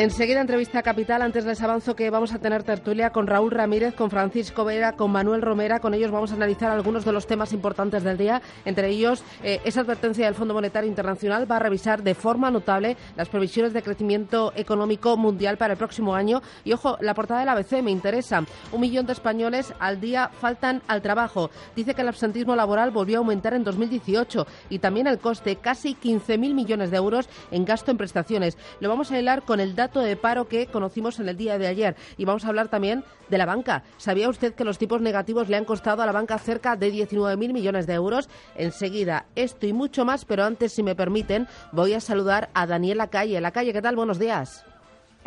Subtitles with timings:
[0.00, 1.22] Enseguida entrevista capital.
[1.22, 5.10] Antes les avanzo que vamos a tener tertulia con Raúl Ramírez, con Francisco Vera, con
[5.10, 5.80] Manuel Romera.
[5.80, 8.40] Con ellos vamos a analizar algunos de los temas importantes del día.
[8.64, 12.96] Entre ellos, eh, esa advertencia del Fondo Monetario Internacional va a revisar de forma notable
[13.16, 16.42] las previsiones de crecimiento económico mundial para el próximo año.
[16.62, 18.44] Y ojo, la portada del ABC me interesa.
[18.70, 21.50] Un millón de españoles al día faltan al trabajo.
[21.74, 25.96] Dice que el absentismo laboral volvió a aumentar en 2018 y también el coste, casi
[25.96, 28.56] 15.000 millones de euros en gasto en prestaciones.
[28.78, 31.66] Lo vamos a hilar con el dato de paro que conocimos en el día de
[31.66, 31.96] ayer.
[32.16, 33.82] Y vamos a hablar también de la banca.
[33.96, 37.52] ¿Sabía usted que los tipos negativos le han costado a la banca cerca de 19.000
[37.52, 38.28] millones de euros?
[38.54, 42.98] Enseguida, esto y mucho más, pero antes, si me permiten, voy a saludar a Daniel
[42.98, 43.40] Lacalle.
[43.40, 43.96] Lacalle, ¿qué tal?
[43.96, 44.67] Buenos días.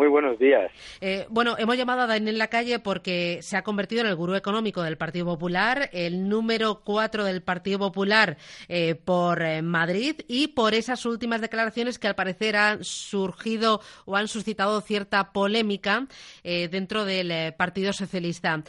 [0.01, 0.71] Muy buenos días.
[0.99, 4.81] Eh, bueno, hemos llamado a Daniel Lacalle porque se ha convertido en el gurú económico
[4.81, 8.35] del Partido Popular, el número cuatro del Partido Popular
[8.67, 14.15] eh, por eh, Madrid y por esas últimas declaraciones que al parecer han surgido o
[14.15, 16.07] han suscitado cierta polémica
[16.43, 18.63] dentro del Partido Socialista.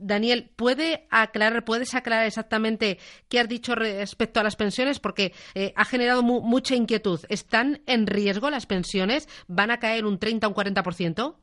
[0.00, 2.98] Daniel, ¿puede aclarar, ¿puedes aclarar exactamente
[3.28, 5.00] qué has dicho respecto a las pensiones?
[5.00, 5.32] Porque
[5.74, 7.20] ha generado mucha inquietud.
[7.28, 9.28] ¿Están en riesgo las pensiones?
[9.46, 11.34] ¿Van a caer un 30 un 40%?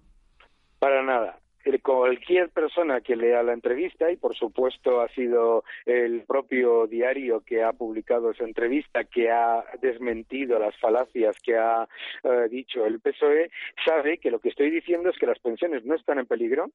[0.80, 1.40] Para nada
[1.86, 7.64] cualquier persona que lea la entrevista, y por supuesto ha sido el propio diario que
[7.64, 11.88] ha publicado esa entrevista, que ha desmentido las falacias que ha
[12.24, 13.52] eh, dicho el PSOE,
[13.86, 16.72] sabe que lo que estoy diciendo es que las pensiones no están en peligro,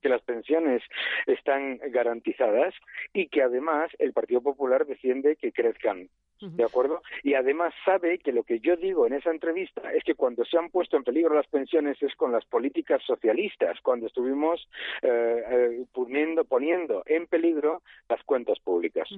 [0.00, 0.82] que las pensiones
[1.26, 2.74] están garantizadas
[3.12, 6.08] y que además el Partido Popular defiende que crezcan.
[6.52, 7.02] ¿De acuerdo?
[7.22, 10.58] Y además sabe que lo que yo digo en esa entrevista es que cuando se
[10.58, 14.68] han puesto en peligro las pensiones es con las políticas socialistas, cuando estuvimos
[15.02, 19.08] eh, eh, poniendo, poniendo en peligro las cuentas públicas.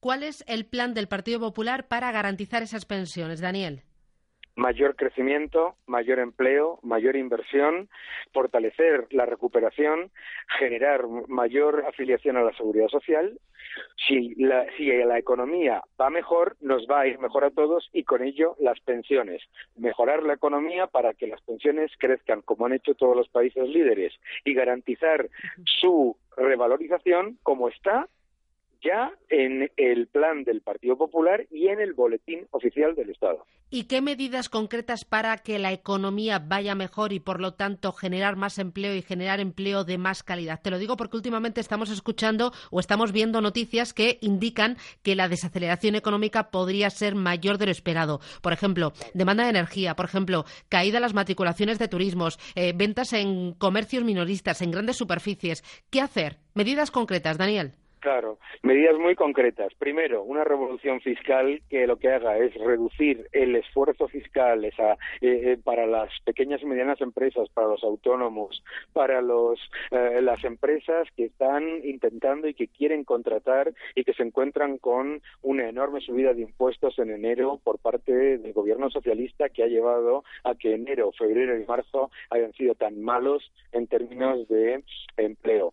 [0.00, 3.82] ¿Cuál es el plan del Partido Popular para garantizar esas pensiones, Daniel?
[4.56, 7.88] Mayor crecimiento, mayor empleo, mayor inversión,
[8.32, 10.10] fortalecer la recuperación,
[10.58, 13.38] generar mayor afiliación a la seguridad social.
[14.06, 18.04] Si la, si la economía va mejor, nos va a ir mejor a todos y
[18.04, 19.42] con ello las pensiones.
[19.76, 24.12] Mejorar la economía para que las pensiones crezcan como han hecho todos los países líderes
[24.44, 25.28] y garantizar
[25.64, 28.08] su revalorización como está
[28.84, 33.46] ya en el plan del Partido Popular y en el boletín oficial del Estado.
[33.70, 38.36] ¿Y qué medidas concretas para que la economía vaya mejor y, por lo tanto, generar
[38.36, 40.60] más empleo y generar empleo de más calidad?
[40.62, 45.28] Te lo digo porque últimamente estamos escuchando o estamos viendo noticias que indican que la
[45.28, 48.20] desaceleración económica podría ser mayor de lo esperado.
[48.42, 53.12] Por ejemplo, demanda de energía, por ejemplo, caída en las matriculaciones de turismos, eh, ventas
[53.12, 55.64] en comercios minoristas, en grandes superficies.
[55.90, 56.38] ¿Qué hacer?
[56.54, 57.72] Medidas concretas, Daniel.
[58.04, 59.72] Claro, medidas muy concretas.
[59.78, 64.92] Primero, una revolución fiscal que lo que haga es reducir el esfuerzo fiscal esa,
[65.22, 69.58] eh, eh, para las pequeñas y medianas empresas, para los autónomos, para los,
[69.90, 75.22] eh, las empresas que están intentando y que quieren contratar y que se encuentran con
[75.40, 80.24] una enorme subida de impuestos en enero por parte del gobierno socialista que ha llevado
[80.42, 84.84] a que enero, febrero y marzo hayan sido tan malos en términos de
[85.16, 85.72] empleo.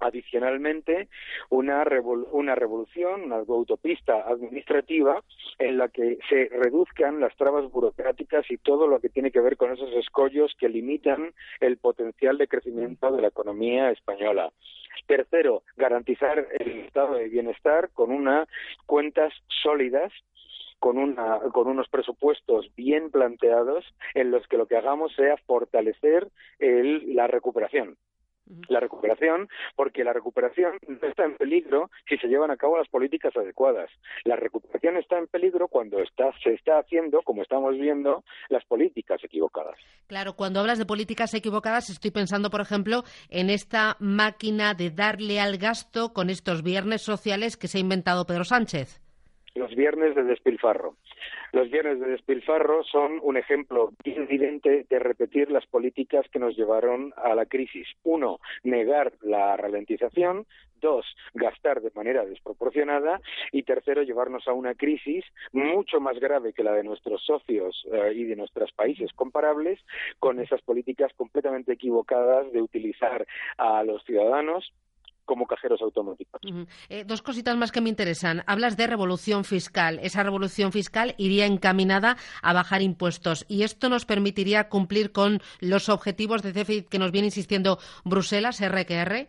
[0.00, 1.08] Adicionalmente,
[1.50, 1.84] una,
[2.32, 5.22] una revolución, una autopista administrativa
[5.58, 9.56] en la que se reduzcan las trabas burocráticas y todo lo que tiene que ver
[9.56, 14.52] con esos escollos que limitan el potencial de crecimiento de la economía española.
[15.06, 18.48] Tercero, garantizar el estado de bienestar con unas
[18.86, 19.32] cuentas
[19.62, 20.12] sólidas
[20.78, 23.84] con, una, con unos presupuestos bien planteados
[24.14, 26.28] en los que lo que hagamos sea fortalecer
[26.58, 27.96] la recuperación
[28.68, 32.88] la recuperación, porque la recuperación no está en peligro si se llevan a cabo las
[32.88, 33.90] políticas adecuadas.
[34.24, 39.22] La recuperación está en peligro cuando está, se está haciendo, como estamos viendo, las políticas
[39.22, 39.76] equivocadas.
[40.06, 45.40] Claro, cuando hablas de políticas equivocadas, estoy pensando, por ejemplo, en esta máquina de darle
[45.40, 49.00] al gasto con estos viernes sociales que se ha inventado Pedro Sánchez
[49.54, 50.96] los viernes de despilfarro.
[51.52, 57.12] Los viernes de despilfarro son un ejemplo evidente de repetir las políticas que nos llevaron
[57.16, 57.86] a la crisis.
[58.04, 60.46] Uno, negar la ralentización.
[60.80, 61.04] Dos,
[61.34, 63.20] gastar de manera desproporcionada.
[63.52, 68.12] Y tercero, llevarnos a una crisis mucho más grave que la de nuestros socios eh,
[68.14, 69.78] y de nuestros países comparables,
[70.18, 73.26] con esas políticas completamente equivocadas de utilizar
[73.58, 74.72] a los ciudadanos
[75.30, 76.40] como cajeros automáticos.
[76.88, 78.42] Eh, dos cositas más que me interesan.
[78.48, 80.00] Hablas de revolución fiscal.
[80.02, 85.88] Esa revolución fiscal iría encaminada a bajar impuestos y esto nos permitiría cumplir con los
[85.88, 89.28] objetivos de déficit que nos viene insistiendo Bruselas, RQR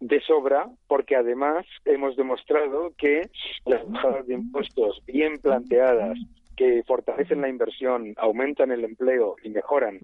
[0.00, 3.30] de sobra, porque además hemos demostrado que
[3.64, 6.18] las bajadas de impuestos bien planteadas,
[6.56, 10.00] que fortalecen la inversión, aumentan el empleo y mejoran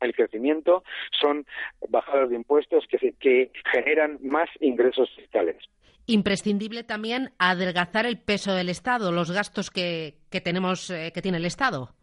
[0.00, 0.82] el crecimiento
[1.20, 1.46] son
[1.88, 5.56] bajadas de impuestos que, que generan más ingresos fiscales.
[6.08, 10.14] Imprescindible también adelgazar el peso del Estado, los gastos que,
[10.44, 11.95] tenemos, eh, que tiene el Estado.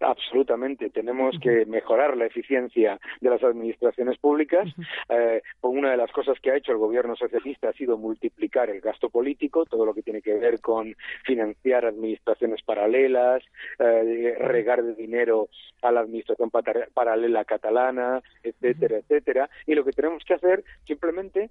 [0.00, 0.90] Absolutamente.
[0.90, 4.68] Tenemos que mejorar la eficiencia de las administraciones públicas.
[5.08, 8.80] Eh, una de las cosas que ha hecho el gobierno socialista ha sido multiplicar el
[8.80, 13.42] gasto político, todo lo que tiene que ver con financiar administraciones paralelas,
[13.78, 15.48] eh, regar de dinero
[15.82, 19.50] a la administración paralela catalana, etcétera, etcétera.
[19.66, 21.50] Y lo que tenemos que hacer simplemente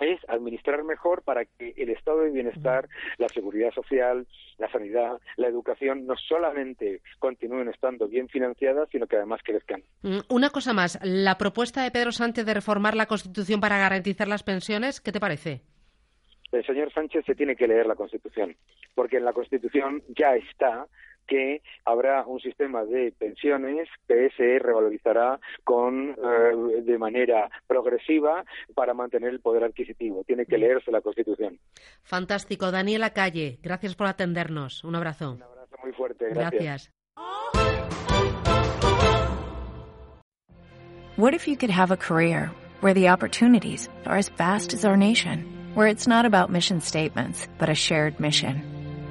[0.00, 4.26] es administrar mejor para que el estado de bienestar, la seguridad social,
[4.58, 9.82] la sanidad, la educación no solamente continúen estando bien financiadas, sino que además crezcan.
[10.02, 14.28] Mm, una cosa más, la propuesta de Pedro Sánchez de reformar la Constitución para garantizar
[14.28, 15.62] las pensiones, ¿qué te parece?
[16.52, 18.56] El señor Sánchez se tiene que leer la Constitución,
[18.94, 20.86] porque en la Constitución ya está
[21.28, 28.44] que habrá un sistema de pensiones que se revalorizará con, eh, de manera progresiva
[28.74, 30.24] para mantener el poder adquisitivo.
[30.24, 31.58] Tiene que leerse la Constitución.
[32.02, 32.70] Fantástico.
[32.70, 34.82] Daniela Calle, gracias por atendernos.
[34.82, 35.32] Un abrazo.
[35.32, 36.30] Un abrazo muy fuerte.
[36.30, 36.50] Gracias.
[36.50, 36.98] gracias.
[41.16, 44.96] What if you could have a career where the opportunities are as vast as our
[44.96, 48.77] nation, where it's not about mission statements, but a shared mission?